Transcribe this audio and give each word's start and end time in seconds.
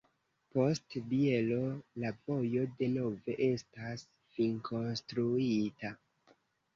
Post 0.53 0.93
Bielo 1.09 1.57
la 2.03 2.09
vojo 2.21 2.63
denove 2.79 3.35
estas 3.49 4.07
finkonstruita. 4.39 5.93